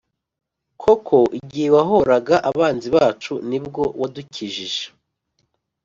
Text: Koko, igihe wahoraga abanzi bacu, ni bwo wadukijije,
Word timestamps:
Koko, 0.81 1.17
igihe 1.39 1.67
wahoraga 1.75 2.35
abanzi 2.49 2.87
bacu, 2.95 3.33
ni 3.49 3.59
bwo 3.65 3.83
wadukijije, 3.99 4.83